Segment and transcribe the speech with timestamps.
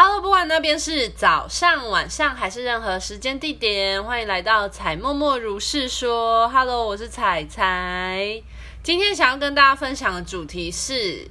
[0.00, 6.48] Hello，不管那边是早上、晚上还是任何时间地点，欢迎来到彩默默如是说。
[6.50, 8.40] Hello，我是彩彩。
[8.80, 11.26] 今天想要跟大家分享的主题是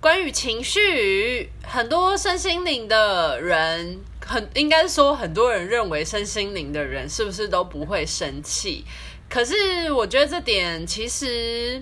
[0.00, 1.52] 关于情绪。
[1.62, 8.84] 很多身心灵的人，很应该说很多人认为身心灵的人是不是都不会生气？
[9.30, 11.80] 可是我觉得这点其实。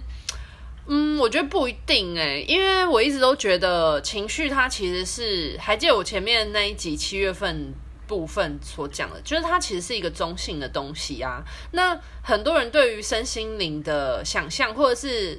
[0.93, 7.73] 嗯，我觉得不一定诶，因为我一直都觉得情绪它其实是，还记得我前面那一集七月份
[8.09, 11.45] 部分所讲的，就是它其实是一个中性的东西啊。
[11.71, 15.39] 那很多人对于身心灵的想象，或者是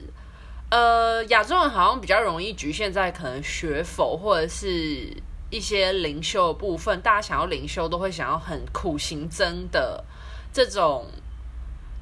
[0.70, 5.13] 呃亚洲人好像比较容易局限在可能学佛或者是
[5.49, 10.05] 一些灵修的部分，大家想要灵修都会想要很苦行僧的
[10.54, 11.07] 这种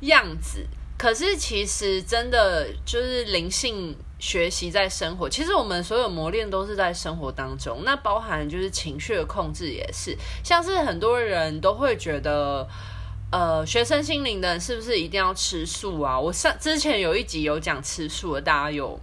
[0.02, 0.68] 样子。
[1.00, 5.30] 可是，其实真的就是灵性学习在生活。
[5.30, 10.18] 其实我们所有磨练都是在生活当中，那包含就是情绪的控制也是。
[10.44, 12.68] 像是很多人都会觉得，
[13.32, 16.20] 呃，学生心灵的是不是一定要吃素啊？
[16.20, 19.00] 我上之前有一集有讲吃素的，大家有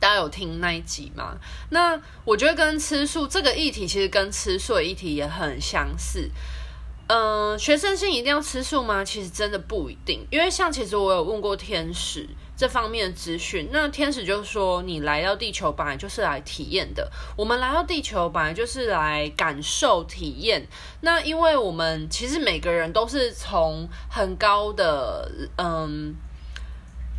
[0.00, 1.36] 大家有听那一集吗？
[1.68, 6.30] 那我觉得跟吃素这个议题，其实跟吃素的议题也很相似。
[7.14, 9.04] 嗯，学生性一定要吃素吗？
[9.04, 20.66] 其实真的不一定，因为像其实我有问过天使这方面的资讯，那天使就说，你来到地球本来就是来体验的，我们来到地球本来就是来感受体验。
[21.02, 26.14] 那因为我们其实每个人都是从很高的嗯。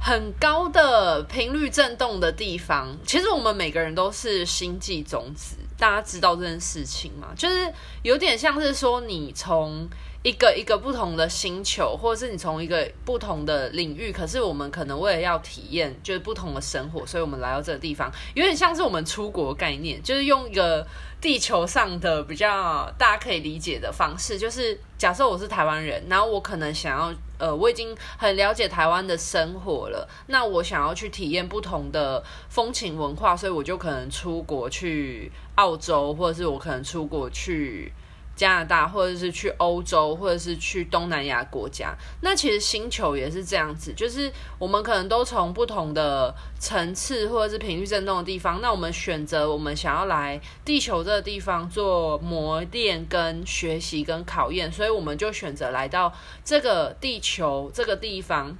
[0.06, 7.30] 很高的频率震动的地方，其实我们每个人都是星际种子，大家知道这件事情吗？
[7.38, 9.88] 就是有点像是说，你从
[10.24, 20.88] 一个一个不同的星球，或者是你从一个不同的领域，可是我们可能为了要体验就是不同的生活，所以我们来到这个地方，有点像是我们出国概念，就是用一个
[21.20, 27.14] 地球上的比较大家可以理解的方式，就是假设我是台湾人，然后我可能想要。
[27.40, 30.08] 呃，我已经很了解台湾的生活了。
[30.28, 37.92] 那我想要去体验不同的风情文化，所以我就可能出国去澳洲，或者是我可能出国去。
[38.36, 56.12] 加拿大，或者是去欧洲，或者是去东南亚国家，那其实星球也是这样子，就是我们可能都从不同的层次或者是频率振动的地方，那我们选择我们想要来地球这个地方做磨练、跟学习、跟考验，所以我们就选择来到
[56.44, 58.58] 这个地球这个地方。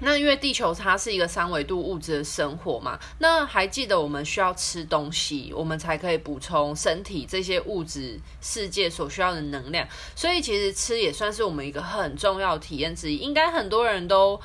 [0.00, 13.18] 那因为地球它是一个三维度物质的生活嘛，那还记得我们需要吃东西，我们才可以补充身体这些物质世界所需要的能量，所以其实吃也算是我们一个很重要的体验之一。
[13.18, 14.40] 应该很多人都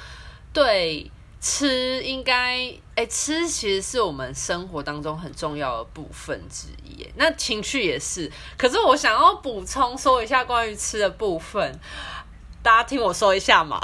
[0.51, 7.07] 对吃应该，哎，吃其实是我们生活当中很重要的部分之一。
[7.15, 11.79] 那情绪也是，可是我想要补充说一下关于吃的部分，
[12.61, 13.79] 大家听我说一下嘛。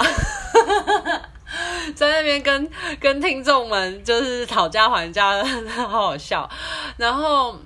[1.94, 2.70] 在那边跟
[3.00, 5.42] 跟听众们就是讨价还价，
[5.76, 6.48] 好好笑。
[6.96, 7.58] 然后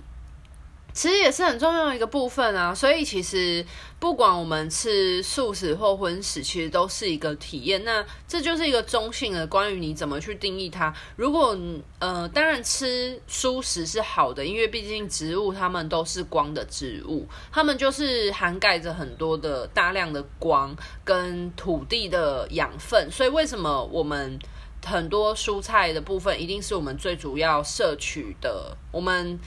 [0.96, 3.62] 其实也是很重要的一个部分啊，所以其实
[3.98, 7.84] 不管我们吃素食或荤食，其实都是一个体验。
[7.84, 10.90] 那这就是一个中性的，关于你怎么去定义它。
[11.16, 11.54] 如果
[11.98, 20.74] 呃，当然吃素食是好的，因为毕竟植物它们都是光的植物，它们就是涵盖着很多的大量的光
[21.04, 23.10] 跟土地的养分。
[23.12, 24.38] 所以为什么我们
[24.82, 28.74] 很多蔬菜的部分一定是我们最主要摄取的？
[28.90, 29.38] 我们。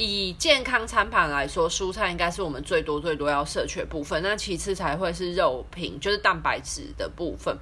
[0.00, 4.22] 以健康餐盘来说，蔬菜应该是我们最多最多要摄取的部分。
[4.22, 7.54] 那其次才会是肉品，就是蛋白质的部分。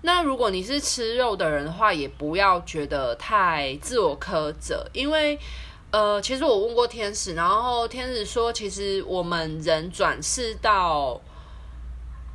[0.00, 5.38] 那如果你是吃肉的人的话，也不要觉得太自我苛责，因为
[5.90, 11.20] 呃，其实我问过天使，然后天使说，其实我们人转世到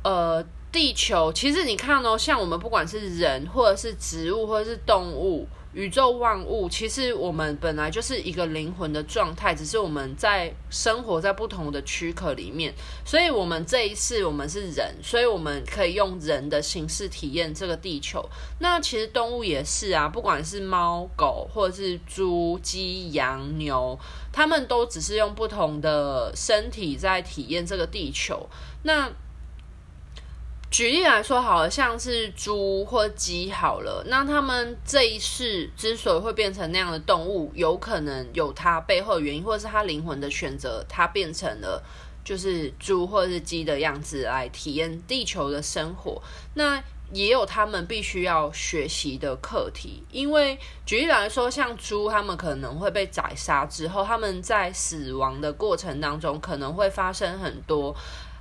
[0.04, 5.48] 呃地球，其实你看哦，像我们不管是人，或者是植物，或者是动物。
[5.74, 12.74] 宇宙万物，其实我们本来就是一个灵魂的状态，只是我们在生活在不同的躯壳里面。
[13.04, 18.26] 所以，我们这一世我们是人，所以我们可以用人的形式体验这个地球。
[18.60, 23.98] 那其实动物也是啊，不管是猫狗，或者是猪、鸡、羊、牛，
[24.32, 28.48] 他们都只是用不同的身体在体验这个地球。
[28.84, 29.10] 那
[30.70, 41.82] 举例来说，好，像是猪或鸡，好了，那他们这一世之所以会变成那样的动物，有可能有它背后的原因，或者是它灵魂的选择，它变成了
[42.22, 46.22] 就是猪或者是鸡的样子来体验地球的生活。
[46.54, 50.02] 那也有他们必须要学习的课题。
[50.12, 57.96] 因为举例来说，像猪，他们可能会被宰杀之后，他们在死亡的过程当中，可能会发生很多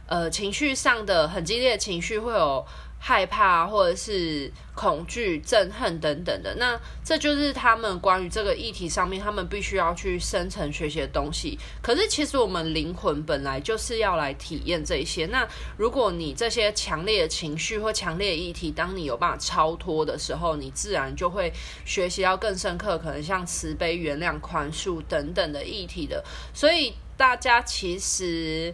[0.08, 2.66] 呃情绪上的很激烈的情绪，会有。
[3.00, 11.60] 害怕或者是恐惧、憎恨等等的，那这就是他们关于这个议题上面，他们必须要去深层学习的东西。
[11.80, 15.28] 可是，其实我们灵魂本来就是要来体验这些。
[15.28, 21.54] 那如果你这些强烈的情绪或强烈的议题，当你有办法超脱的时候，你自然就会
[21.86, 26.26] 学习到更深刻，可能像慈悲、原谅、宽恕等等的议题的。
[26.52, 28.74] 所以，大家其实。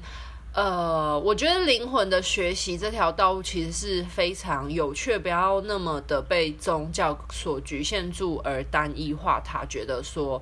[0.53, 10.41] 呃，我觉得灵魂的学习这条道路其实是非常有趣，不要那么的被宗教所局限住而单一化他，觉得说。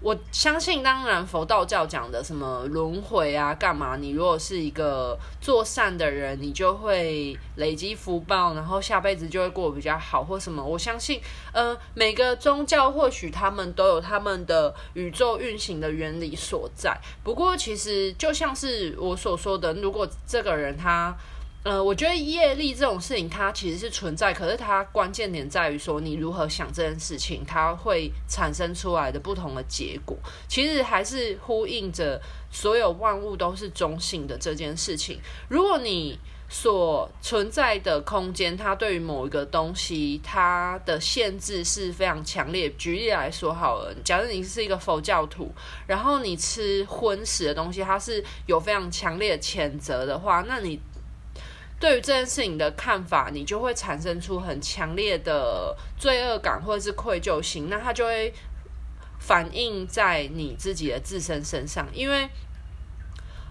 [0.00, 3.96] 我相信，当然，佛道教讲的什么轮回啊，干嘛？
[3.96, 10.62] 你如果是一个做善的人，你就会累积福报，然后下辈子就会过比较好，或什么？
[10.62, 11.20] 我相信，
[11.52, 16.96] 呃，每个宗教或许他们都有他们的宇宙运行的原理所在。
[17.24, 21.16] 不过，其实就像是我所说的，如果这个人他。
[21.66, 30.16] 呃，我觉得业力这种事情，它其实是存在，可是它关键点在于说你如何想这件事情，它会产生出来的不同的结果，
[30.46, 32.22] 其实还是呼应着
[32.52, 35.18] 所有万物都是中性的这件事情。
[35.48, 36.16] 如果你
[36.48, 42.70] 所存在的空间，它对于某一个东西，它的限制是非常强烈。
[42.78, 45.52] 举例来说好了，假如你是一个佛教徒，
[45.88, 50.80] 然后你吃荤食的东西，它是有非常强烈的谴责的话，那你。
[51.78, 58.32] 对于这件事情的看法，你就会产生出很强烈的罪恶感或者是愧疚心，那它就会
[59.18, 61.86] 反映在你自己的自身身上。
[61.92, 62.26] 因为，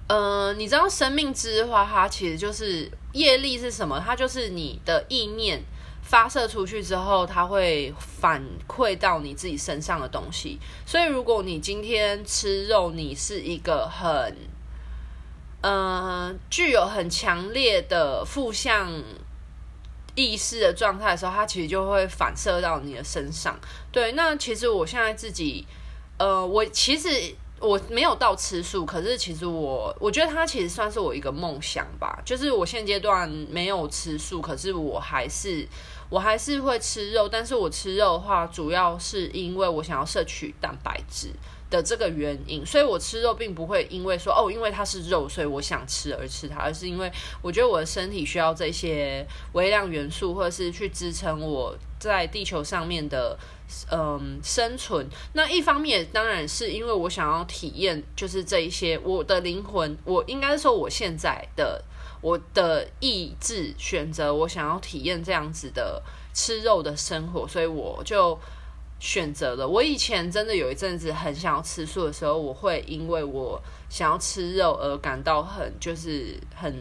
[0.07, 4.01] 呃，你知道生命之花，它其实就是业力是什么？
[4.03, 5.61] 它就是你的意念
[6.01, 10.59] 发射出去之后，它会反馈到你自己身上的东西。
[10.83, 14.35] 所以，如果你今天吃肉，你是一个很。
[15.67, 18.87] 嗯、具有很强烈的负向
[20.13, 23.59] 意识的状态的时候，它其实就会反射到你的身上。
[23.91, 25.65] 对，那其实我现在自己，
[26.19, 27.09] 呃，我其实
[27.59, 32.21] 我没有到吃素，可是其实我我觉得它其实算是我一个梦想吧。
[32.23, 35.67] 就是我现阶段没有吃素，可是我还是
[36.09, 41.31] 我还是会吃肉，但是我吃肉的话，主要是因为我想要摄取蛋白质。
[41.69, 53.37] 的这个原因，所以我吃肉并不会因为说哦，因为它是肉，所以我想吃而吃它，而是因为我觉得我的身体需要这些微量元素，或者是去支撑我在地球上面的
[53.91, 55.07] 嗯生存。
[55.33, 61.83] 那一方面当然是因为我想要体验，就是这一些我的灵魂，我应该说我现在的
[62.21, 66.01] 我的意志选择，我想要体验这样子的
[66.31, 68.39] 吃肉的生活，所以我就。
[68.99, 69.67] 选择了。
[69.67, 76.73] 我以前真的有一阵子很想要吃素的时候，我会因为我想要吃肉而感到很就是很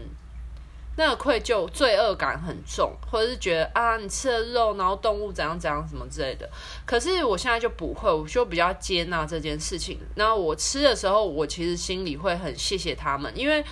[0.97, 6.49] 那个愧疚、罪恶感很重，或者是觉得啊，你吃了肉，然后动物怎样怎样什么之类的。
[6.87, 9.99] 可是我现在就不会，我就比较接纳这件事情。
[10.15, 13.65] 那我吃的时候，我其实心里会很谢谢他们，因为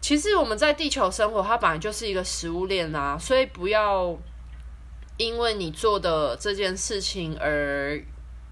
[0.00, 4.18] 其实我们在地球生活，它本来就是一个食物链啊，所以不要。
[5.16, 8.02] 因为你做的这件事情，而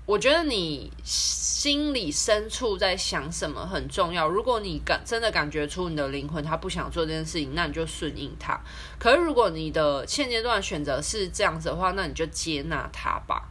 [0.06, 4.28] 我觉得你心里深处在想什么很重要。
[4.28, 8.60] 如果你感真的感觉出你的灵魂他不想做这件事情，那你就顺应他。
[8.98, 13.48] 可是如果你的现阶段选择是这样子的话，那你就接纳他吧。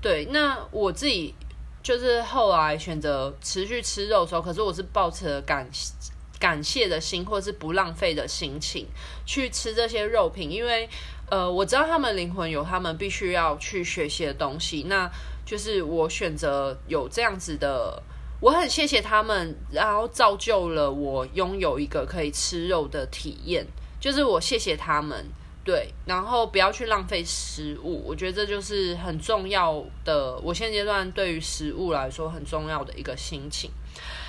[0.00, 1.34] 对，那我自己
[1.82, 5.68] 就是后来选择持续吃肉的时候，可是我是抱持了感
[6.38, 8.86] 感谢的心，或是不浪费的心情
[9.26, 10.88] 去吃这些肉品，因为。
[11.32, 15.10] 呃，我知道他们灵魂有他们必须要去学习的东西，那
[15.46, 18.02] 就是我选择有这样子的，
[18.38, 23.66] 我很谢谢他们，然后造就了我拥有一个可以吃肉的体验，
[23.98, 25.24] 就是我谢谢他们，
[25.64, 33.70] 对，然后不要去浪费食物，我觉得这就是很重要的，我现阶段对于食物来说很重要的一个心情。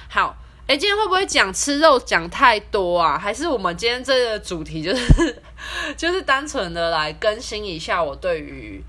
[0.07, 0.37] 好。
[0.65, 3.19] 哎，今天会不会讲吃肉讲太多啊？
[3.19, 5.43] 还是我们今天这个主题就是
[5.97, 8.81] 就是单纯的来更新一下我对于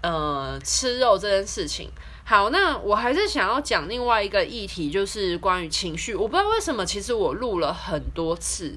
[0.00, 1.90] 呃吃肉这件事情。
[2.24, 6.14] 好，那我还是想要讲另外一个议题，就是关于情绪。
[6.14, 8.74] 我不知道为什么，其实我录了很多次，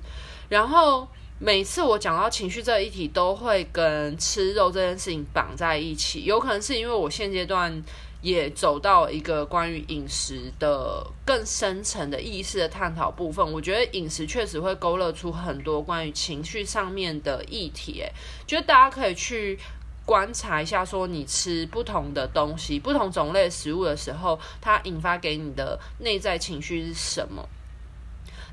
[0.49, 1.07] 然后
[1.39, 6.25] 每次我讲到情绪这一题，都会跟吃肉这件事情绑在一起。
[6.25, 7.81] 有可能是因为我现阶段。
[8.25, 13.53] 也走到一个关于饮食的更深层的意识的探讨部分。
[13.53, 18.03] 我觉得饮食确实会勾勒出很多关于情绪上面的议题，
[18.47, 19.59] 就，大家可以去
[20.07, 27.47] 观察一下，说你吃不同的东西、不同种类食物的时候，它引发给你的内在情绪是什么。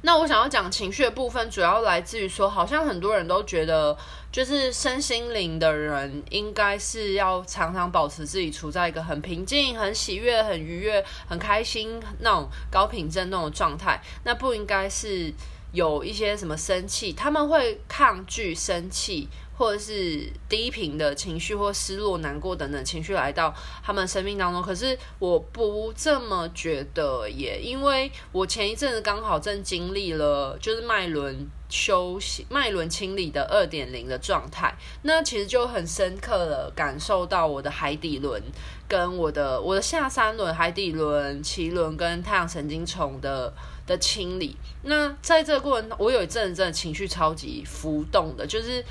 [0.05, 3.97] 那我想要讲情绪的部分，主要来自于说，好像很多人都觉得，
[4.33, 15.33] 就是身心灵的人应该是要常常保持自己处在一个很平静、很喜悦、很愉悦、很开心那种高频振动的状态，那不应该是
[15.73, 19.29] 有一些什么生气，他们会抗拒生气。
[19.63, 38.43] 或者是低频的情绪，或失落、难过等等情绪来到他们生命当中，可是我不这么觉得耶，因为我前一阵子刚好正经历了就是脉轮休息、脉轮清理的二点零的状态，那其实就很深刻的感受到我的海底轮
[38.89, 43.55] 跟我的我的下三轮、海底轮、脐轮跟太阳神经丛的
[43.87, 44.57] 的清理。
[44.83, 48.85] 那在这个过程，我有一阵子情绪超级浮动的，就是。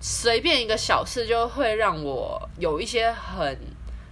[0.00, 3.58] 随便一个小事就会让我有一些很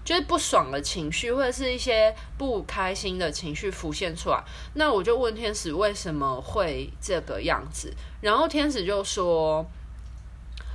[0.04, 4.44] 就是不爽的情绪，或者是一些不开心的情绪浮现出来。
[4.74, 9.64] 那我就问天使为什么会这个样子，然后天使就说，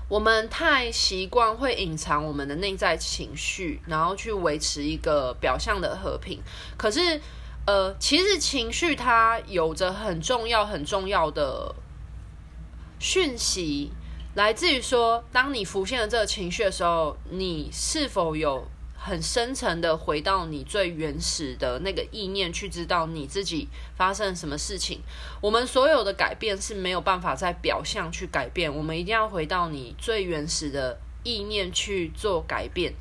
[0.08, 6.42] 我们太习惯会隐藏我们的内在情绪，然后去维持一个表象的和平。
[6.76, 7.22] 可是，
[7.68, 11.76] 呃，其实情绪它有着很重要很重要的
[12.98, 13.92] 讯息。
[14.40, 18.66] 来自于说，当你浮现了这个情绪的时候，你是否有
[18.98, 23.68] 很深层的回到你最原始的那个意念，去知道你自己
[23.98, 25.00] 发生什么事情？
[25.42, 32.94] 我们所有的改变是没有办法在表象去改变，我们一定要回到你最原始的意念去做改变。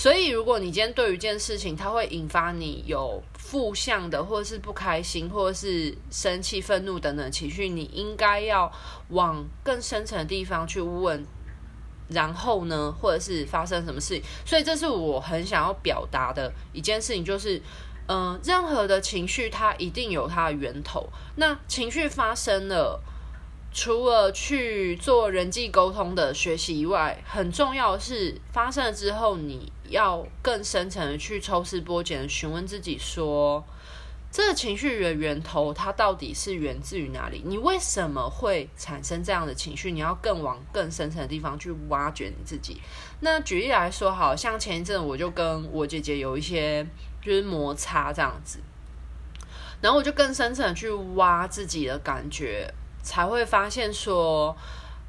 [0.00, 8.72] 所以，如果你今天对于一件事情，它会引发你有负向的，或者是不开心，或者是生气、愤怒等等情绪，你应该要
[9.10, 11.22] 往更深层的地方去问，
[12.08, 14.22] 然后呢，或者是发生什么事情。
[14.46, 17.60] 所以，这是我很想要表达的一件事情，就是，
[18.08, 21.06] 嗯、任何的情绪它一定有它的源头。
[21.36, 23.02] 那情绪发生了。
[23.72, 33.62] 除了去做人际沟通的学习以外，很重要的是发生了之后，你要更深层的去抽丝剥茧询问自己说，
[34.32, 37.42] 这个情绪的源头它到底是源自于哪里？
[37.44, 39.92] 你为什么会产生这样的情绪？
[39.92, 42.80] 你要更往更深层的地方去挖掘你自己。
[43.20, 46.86] 那举例来说，好像前一阵我就跟我姐姐有一些
[47.20, 48.60] 就是摩擦这样子，
[49.80, 52.72] 然后我就更深层的去挖自己的感觉。
[53.02, 54.54] 才会发现说，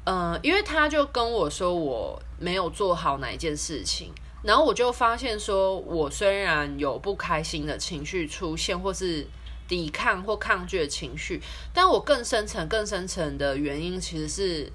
[0.04, 4.10] 嗯、因为他就跟我说我没有做好哪一件事情，
[4.42, 9.26] 然后我就发现说，我虽然有不开心的情绪出现，或是
[9.68, 11.40] 抵抗或抗拒的情绪，
[11.72, 14.72] 但我更深层、更深层的原因其实是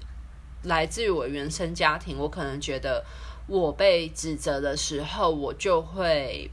[0.62, 2.18] 来自于我原生家庭。
[2.18, 3.04] 我可能觉得
[3.46, 6.50] 我被指责的时候，我就会，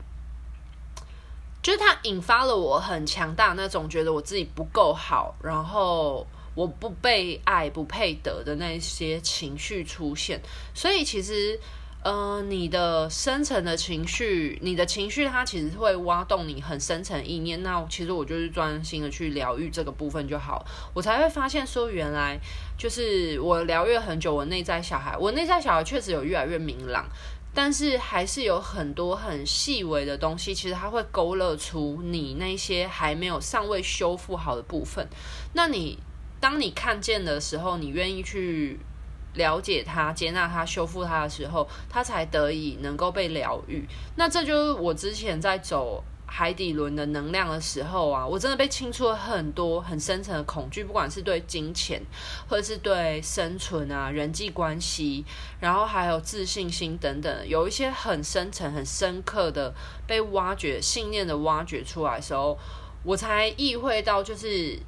[1.61, 6.27] 就是它引发了我很强大那种觉得我自己不够好，然后。
[6.55, 10.39] 我不被爱、不配得的那些情绪出现，
[10.73, 11.59] 所以其实，
[12.05, 17.63] 呃，你的深层的情绪，你的情绪它其实会挖动你很深层意念。
[17.63, 22.39] 那其实我就是专心的去疗愈这个部分就好，我才会发现说，原来
[22.77, 27.07] 就是我疗愈很久，我内在小孩，我内在小孩确实有越来越明朗，
[27.55, 35.07] 但是还是有很多很细微的东西，其实它会勾勒出你那些还没有尚未修复好的部分。
[35.53, 35.97] 那你。
[36.37, 38.77] 当你看见的时候，你愿意去
[39.35, 43.87] 了解它、接纳它、修复它的时候，它才得以能够被疗愈。
[44.15, 52.01] 那这就是我之前在走海底轮的能量的时候啊，我真的被清出了很多很深层的恐惧，不管是对金钱，
[52.49, 55.23] 或者是对生存啊、人际关系，
[55.59, 59.73] 然后还有自信心等等，有一些很深层、很深刻的
[60.07, 62.57] 被挖掘、信念的挖掘出来的时候，
[63.03, 64.79] 我才意会到就是。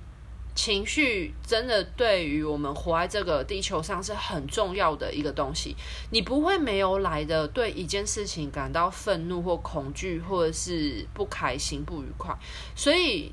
[0.57, 5.75] 情绪真的对于我们活在这个地球上是很重要的一个东西。
[6.09, 12.35] 你不会没有来的对一件事情感到愤怒或恐惧，或者是不开心、不愉快。
[12.75, 13.31] 所以，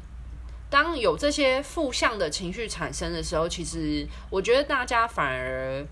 [0.68, 5.86] 当有这些负向的情绪产生的时候，其实我觉得大家反而，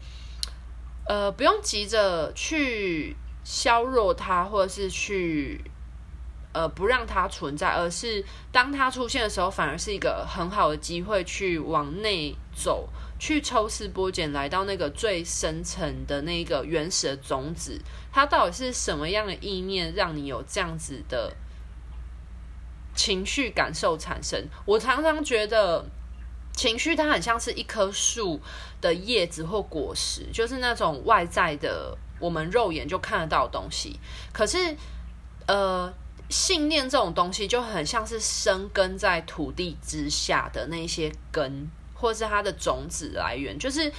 [1.08, 5.64] 呃，不用急着去削弱它，或者是去。
[6.52, 17.80] 呃不让它存在，而是当它出现的时候，反而是一个很好的机会去往内走，去抽丝剥茧，来到那个最深层的那个原始的种子，
[18.12, 21.34] 它到底是什么样的意念，让你有这样子的
[22.94, 24.46] 情绪感受产生？
[24.64, 25.84] 我常常觉得。
[26.54, 28.38] 情绪它很像是一棵树
[28.78, 33.98] 的叶子或果实，就是那种外在的我们肉眼就看得到的东西。
[34.34, 34.76] 可是，
[35.46, 35.90] 呃，
[36.32, 43.92] 信念这种东西就很像是生根在土地之下的那些根，或是它的种子来源，就是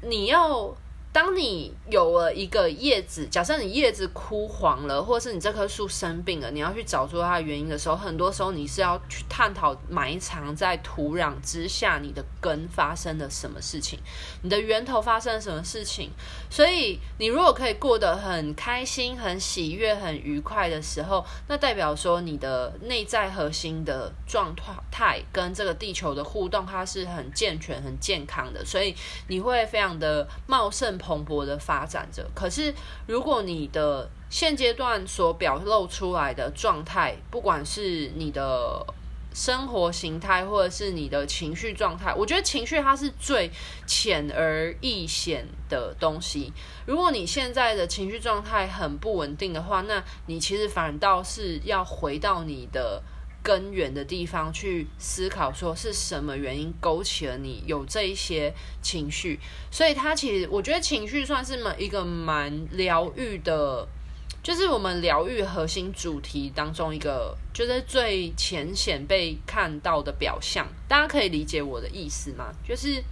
[0.00, 0.74] 你要。
[1.12, 13.98] 当你有了一个叶子，假设你叶子枯黄了，或是你这棵树生病了，你要去找出它的原因的时候，很多时候你是要去探讨埋藏在土壤之下你的根发生了什么事情，
[14.40, 16.10] 你的源头发生了什么事情。
[16.48, 24.54] 所以，你如果可以过得很开心、很喜悦、很愉快的时候，那代表说你的内在核心的状
[24.90, 28.94] 态跟这个地球的互动，它是很健全、很健康的，所以
[29.28, 30.98] 你会非常的茂盛。
[31.02, 32.72] 蓬勃的发展着，可是
[33.08, 38.86] 如果你的现阶段所表露出来的状态，不管是你的
[39.34, 43.50] 生活形态，或者是你的情绪状态，我觉得情绪它是最
[43.86, 46.52] 浅而易显的东西。
[46.86, 53.02] 如果你现在的情绪状态很不稳定的话，那你其实反倒是要回到你的。
[53.42, 59.38] 根源的地方去思考，说是什么原因勾起了你有这一些情绪，
[59.70, 63.86] 所以它其实我觉得情绪算是一个蛮疗愈的，
[64.42, 70.66] 就是我们疗愈核心主题当中一个，就是最浅显被看到的表象。
[70.88, 72.52] 大家可以理解我的意思吗？
[72.66, 73.02] 就是。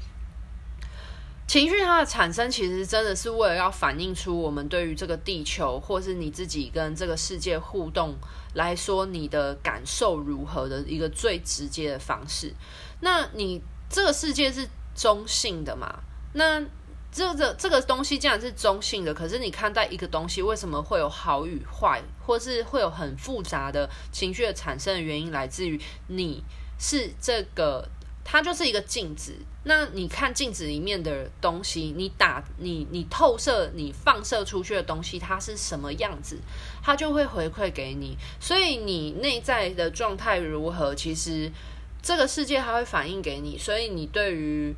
[1.51, 8.15] 情绪它的产生，其实真的是为了要反映出我们对于这个地球，或是你自己跟这个世界互动
[8.55, 12.55] 来说，你的感受如何的一个最直接的方式。
[13.01, 14.65] 那你这个世界是
[14.95, 15.93] 中性的嘛？
[16.35, 16.63] 那
[17.11, 26.45] 这个这个东西既然是中性的，可是你看待一个东西，为什么会有好与坏，或是会有很复杂的情绪的产生的原因，来自于你
[26.79, 27.89] 是这个。
[28.25, 29.35] 它就是一个镜子，
[29.65, 36.39] 那你看镜子里面的东西，你打你你透射你放射出去的东西，它是什么样子，
[36.83, 38.17] 它就会回馈给你。
[38.39, 41.51] 所以你内在的状态如何，其实
[42.01, 43.59] 这个世界它会反映给你。
[43.59, 44.73] 所以你对于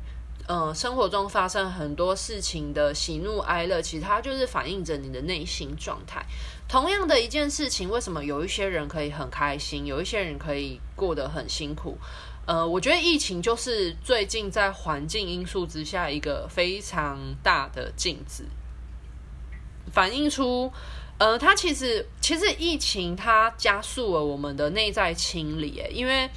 [0.47, 6.25] 呃生活中发生很多事情的喜怒哀乐，其实它就是反映着你的内心状态。
[6.67, 11.97] 同样的一件事情，为什么有一些人可以很开心，有一些人可以过得很辛苦？
[12.45, 18.45] 呃，我觉得疫情就是最近在环境因素之下一个非常大的镜子，
[19.91, 20.71] 反映出，
[21.17, 26.29] 呃，它其实其实疫情它加速了我们的内在清理，因为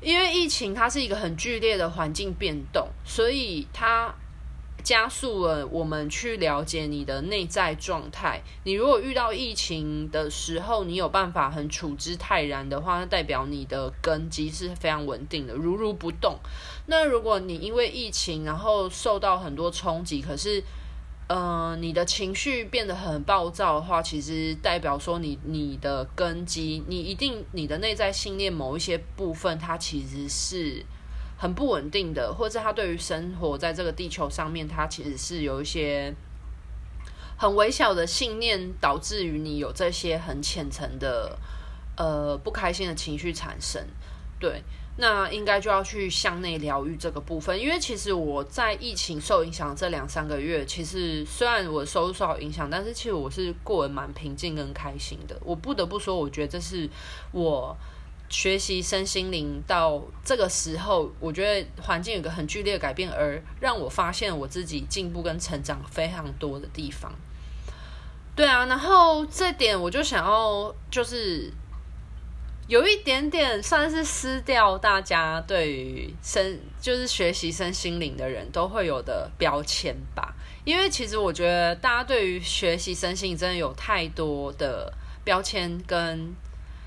[0.00, 4.14] 因为疫情它是一个很剧烈的环境变动，所以它。
[4.84, 8.42] 加速了我们去了解你的内在状态。
[8.64, 16.38] 你如果遇到疫情的时候，你有办法很处之泰然的话，那代表你的根基是非常稳定的，如如不动。
[16.86, 20.62] 那如果你因为疫情然后受到很多冲击，可是，
[21.28, 30.84] 呃，你的情绪变得很暴躁的话，其实代表说你你的根基，你一定你的内在信念某一些部分，它其实是。
[31.44, 36.14] 很不稳定的，或者他对于生活在这个地球上面，他其实是有一些
[37.36, 41.38] 很微小的信念，导致于你有这些很浅层的
[41.98, 43.86] 呃不开心的情绪产生。
[44.40, 44.62] 对，
[44.96, 55.38] 那应该就要去向内疗愈这个部分，因为其实我在疫情受影响这两三个月，其实虽然我收入受到影响，但是其实我是过得蛮平静跟开心的。
[55.44, 56.88] 我不得不说，我觉得这是
[57.32, 57.76] 我。
[58.30, 67.12] 学习身心灵到这个时候，我觉得环境有个很剧烈改变，而让我发现我自己进步跟成长非常多的地方。
[68.34, 71.52] 对啊，然后这点我就想要，就是
[72.66, 80.34] 有一点点算是撕掉大家对于身，就是学习身心灵的人都会有的标签吧。
[80.64, 86.34] 因为其实我觉得大家对于学习身心灵真的有太多的标签跟。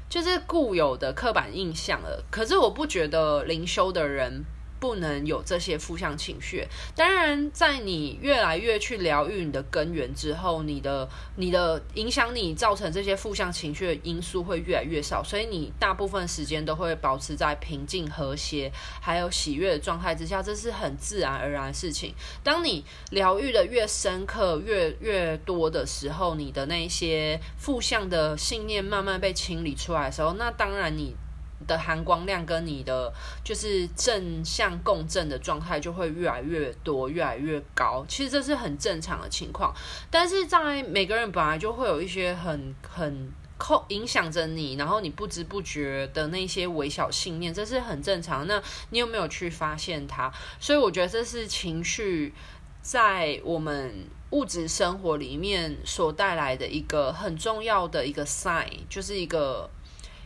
[0.09, 4.43] 就是固有的刻板印象了，可是我不觉得灵修的人
[4.79, 6.65] 不能有这些负向情绪。
[6.95, 22.13] 当然，在你越来越去疗愈你的根源之后，你的你的影响你造成这些负向情绪的因素会越来越少，所以你大部分时间都会保持在平静、和谐还有喜悦的状态之下，这是很自然而然的事情。
[22.43, 31.15] 当你疗愈的越深刻、越越多的时候，你的那些负向的信念慢慢被清理出来的时候，那当然你。
[31.65, 33.11] 的含光量跟你的
[33.43, 38.05] 就是正向共振的状态就会越来越多，越来越高。
[38.07, 39.73] 其实这是很正常的情况，
[40.11, 48.45] 但是在每个人本来就会有一些很很扣影响着你，然后你不知不觉的那些微小信念，这是很正常。
[48.45, 50.31] 那你有没有去发现它？
[50.59, 52.35] 所以我觉得这是情绪
[52.81, 59.67] 在我们物质生活里面所带来的一个很重要的一个 sign，就是一个。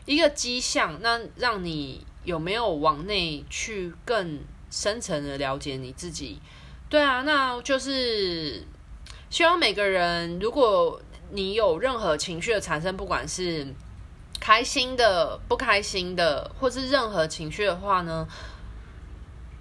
[0.05, 6.39] 一个迹象，那让你有没有往内去更深层的了解你自己？
[6.89, 8.65] 对啊，那就是
[9.29, 13.67] 希望每个人，如果你有任何情绪的产生，不管是
[14.39, 18.27] 开心的、不开心的，或是任何情绪的话呢，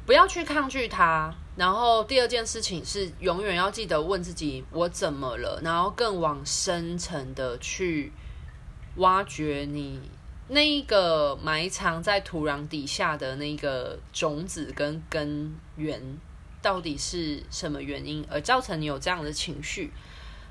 [0.07, 1.33] 不要去抗拒它。
[1.57, 5.61] 然后第二件事情是，永远要记得问自己：我怎么了？
[5.63, 8.13] 然后更往深层的去
[8.97, 10.01] 挖掘你。
[10.53, 16.03] 那一个埋藏在土壤底下的那个种子跟根源，
[16.61, 19.93] 到底是什么原因而造成你有这样的情绪？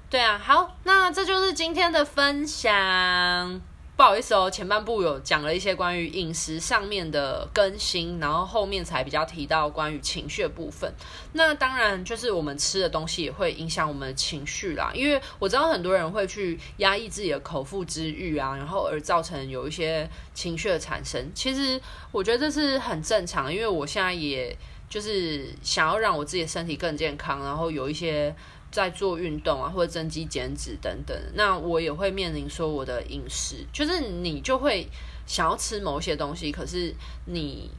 [0.09, 3.61] 对啊，好，那这就是今天的分享。
[3.99, 10.89] 不好意思哦，前半部有讲了一些关于饮食上面的更新，然后后面才比较提到关于情绪的部分。
[11.33, 21.29] 那当然就是我们吃的东西也会影响我们的情绪啦，因为我知道很多人会去压抑自己的口腹之欲啊，然后而造成有一些情绪的产生。
[21.35, 21.77] 其实
[22.13, 24.57] 我觉得这是很正常，因为我现在也
[24.87, 28.33] 就是想要让我自己的身体更健康，然后有一些。
[28.71, 34.87] 在做运动啊，或者增肌减脂等等，那我也会面临说我的饮食，就是你就会
[35.25, 36.93] 想要吃某些东西，可是
[37.25, 37.71] 你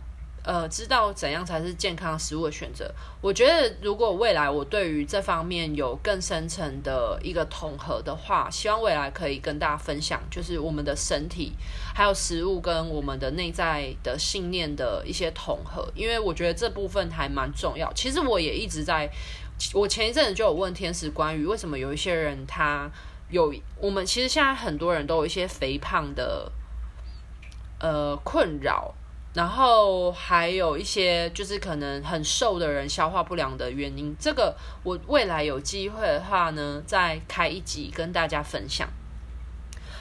[0.42, 2.92] 呃知道怎样才是健康食物的选择。
[3.20, 11.52] 我觉得如果未来我对于这方面有更深层的一个统合的话，希望未来可以跟大家分享，就是我们的身体
[11.94, 17.92] 还有食物跟我们的内在的信念的一些统合，因为我觉得这部分还蛮重要。
[17.92, 19.08] 其实我也一直在。
[19.74, 22.90] 我前一阵子就有问天使，关于为什么有一些人他
[23.28, 26.50] 有，我们其实现在很多人都有一些肥胖的
[27.78, 28.94] 呃困扰，
[29.34, 34.16] 然后还有一些就是可能很瘦的人消化不良的原因。
[34.18, 38.88] 这个我未来有机会的话呢，再开一集跟大家分享。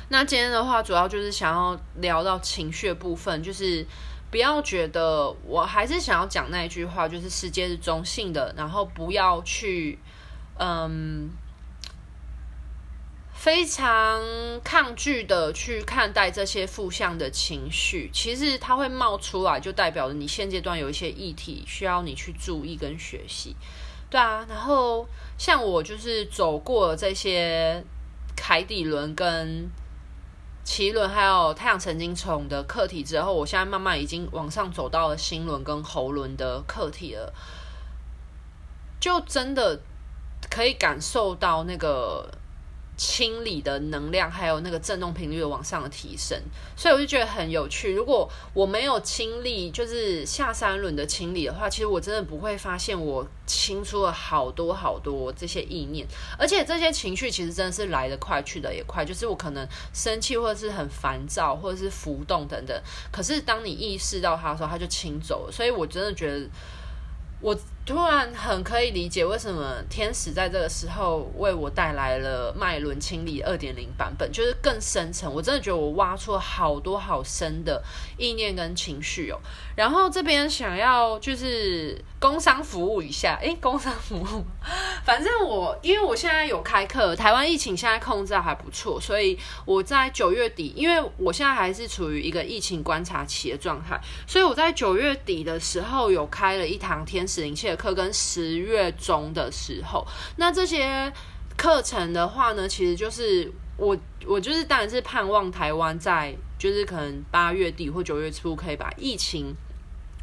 [0.09, 3.85] 那今天的话，主要就是想要聊到情绪部分，就是。
[4.31, 9.97] 不要觉得，我还是想要讲那一句话，就是世界是中性的，然后不要去，
[10.59, 11.31] 嗯，
[13.33, 14.21] 非常
[14.63, 18.11] 抗拒的去看待这些负向的情绪。
[18.13, 23.55] 其实它会冒出来，就代表着你现阶段有一些议题需要你去注意跟学习。
[24.11, 27.83] 对啊，然后像我就是走过这些
[28.39, 29.69] 海底轮跟。
[30.65, 37.33] 脐轮还有太阳神经丛的课题之后，我现在慢慢已经往上走到了心轮跟喉轮的课题了，
[38.99, 39.79] 就真的
[40.49, 42.29] 可以感受到那个。
[42.99, 46.37] 清理的能量，还有那个振动频率的往上的提升，
[46.75, 47.93] 所以我就觉得很有趣。
[47.93, 56.05] 如果我没有清理，就是下三轮的清理的话，其实我真的不会发现我清出了好多好多这些意念，
[56.37, 59.05] 而且这些情绪其实真的是来得快，去得也快。
[59.05, 62.77] 就是我可能生气，或者是很烦躁，或者是浮动等等，
[63.13, 65.51] 可是当你意识到它的时候，它就清走了。
[65.53, 66.49] 所以我真的觉得
[67.39, 67.57] 我。
[67.89, 75.33] 突然很可以理解为什么天使在这个时候为我带来了脉轮清理二点零版本，就是更深层。
[75.33, 77.83] 我真的觉得我挖出了好多好深的
[78.15, 79.39] 意念跟情绪哦。
[79.75, 84.45] 然后这边想要就是工商服务一下， 诶，工商服务，
[85.03, 101.11] 反正我因为我现在有开课，台湾疫情现在控制还不错，所以我在九月底，因为我现在还是处于一个疫情观察期的状态，所以我在九月底的时候有开了一堂天使灵气课跟十月中的时候，那这些
[101.55, 109.55] 课程的话呢，其实就是我我就是当然是盼望台湾在就是可能八月底或九月初可以把疫情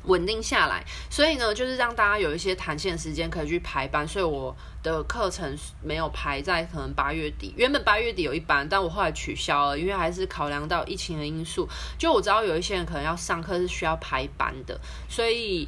[0.04, 11.66] 稳定下来，所以呢，就是让大家有一些弹性的时间可以去排班，所以我的课程没有排在可能八月底，原本八月底有一班，但我后来取消了，因为还是考量到疫情的因素，
[11.98, 15.66] 就我知道有一些人可能要上课是需要排班的，所以。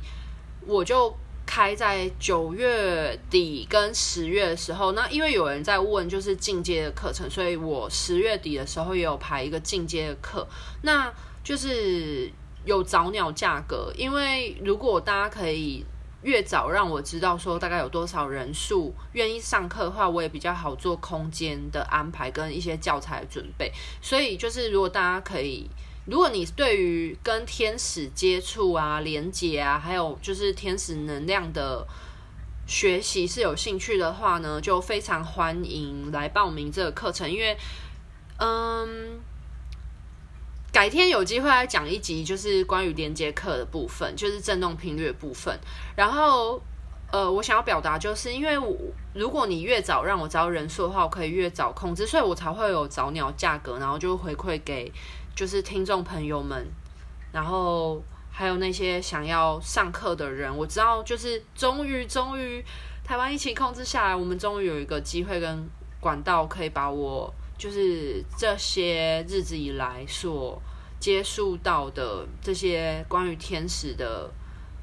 [0.66, 1.16] 我就
[1.48, 4.92] 开在九月底跟十月的时候。
[4.92, 10.46] 那因为有人在问，就是进阶的课程，所以我十月底的时候也有排一个进阶的课。
[10.82, 11.10] 那
[11.42, 12.30] 就是
[12.66, 15.82] 有早鸟价格，因为如果大家可以。
[16.22, 23.72] 越早让我知道说大概有多少人数愿意上课的话，我也比较好做空间的安排跟一些教材准备。
[24.02, 25.70] 所以就是如果大家可以，
[26.10, 31.86] 如果你对于跟天使接触啊、连接啊，还有就是天使能量的
[32.66, 37.56] 学习是有兴趣的话呢，就非常欢迎来报名这个课程，因为
[38.38, 39.20] 嗯。
[40.70, 45.58] 改天有机会来讲一集，就是关于连接课的部分，就是振动频率的部分。
[45.96, 46.60] 然后，
[47.10, 48.54] 呃，我想要表达就是，因为
[49.14, 54.92] 如果你越早让我知道人数的话，我可以越早控制，所以我才会有早鸟价格，然后就回馈给
[55.38, 56.66] 就是听众朋友们，
[57.30, 60.52] 然后还有那些想要上课的人。
[60.56, 62.60] 我知道，就是终于终于
[63.04, 65.64] 台湾疫情控制下来，我们终于有一个机会跟
[66.00, 67.32] 管道可以把我。
[67.56, 70.60] 就是这些日子以来所
[70.98, 74.28] 接触到的这些关于天使的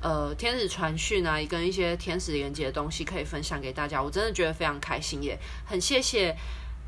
[0.01, 6.33] 呃天使传讯啊，跟一些天使连接的东西可以分享给大家，我真的觉得非常开心，也很谢谢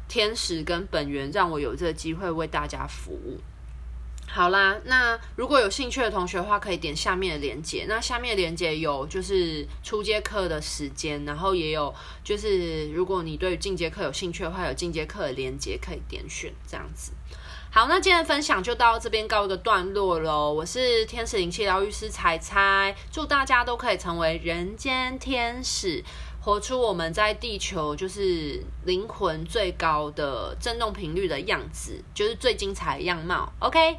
[0.08, 3.42] 天使跟本源让我有这个机会为大家服务。
[4.30, 7.86] 好啦，那如果有兴趣的同学的话，可以点下面的链接。
[7.88, 11.92] 那下面的链接有就是初阶课的时间，然后也有
[12.24, 17.14] 就是如果你对进阶课有兴趣的话，有进阶课的链接可以点选这样子。
[17.72, 20.54] 好，那今天的分享就到这边告一个段落喽。
[20.54, 26.04] 我是天使灵气疗愈师采采，祝大家都可以成为人间天使，
[26.42, 33.52] 活出我们在地球就是灵魂最高的振动频率的样子，就是最精彩的样貌。
[33.60, 33.98] OK。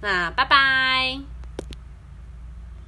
[0.00, 1.39] 那拜拜。